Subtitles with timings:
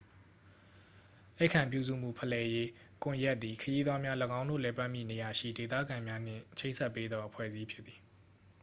[1.39, 2.69] ဧည့်ခံပြုစုမှု ဖလှယ်ရေး
[3.03, 7.99] ကွန်ရက်သည် ခရီးသွားများ ၎င်းတို့ လည်ပတ်မည့် နေရာရှိ ဒေသခံများနှင့် ချိတ်ဆက်ပေးသော အဖွဲ့အစည်းဖြစ်သည်